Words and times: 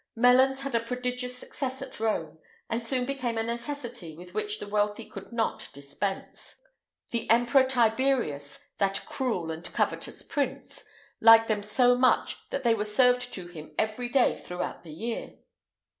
Melons 0.15 0.61
had 0.61 0.73
a 0.73 0.79
prodigious 0.79 1.37
success 1.37 1.79
at 1.79 1.99
Rome, 1.99 2.39
and 2.71 2.83
soon 2.83 3.05
became 3.05 3.37
a 3.37 3.43
necessity 3.43 4.15
with 4.17 4.33
which 4.33 4.57
the 4.59 4.67
wealthy 4.67 5.05
could 5.05 5.31
not 5.31 5.69
dispense. 5.73 6.59
The 7.11 7.29
Emperor 7.29 7.63
Tiberius, 7.63 8.57
that 8.79 9.05
cruel 9.05 9.51
and 9.51 9.63
covetous 9.63 10.23
prince,[IX 10.23 10.85
156] 11.19 11.21
liked 11.21 11.47
them 11.49 11.61
so 11.61 11.95
much 11.95 12.37
that 12.49 12.63
they 12.63 12.73
were 12.73 12.83
served 12.85 13.31
to 13.33 13.45
him 13.45 13.75
every 13.77 14.09
day 14.09 14.35
throughout 14.37 14.81
the 14.81 14.89
year. 14.93 15.35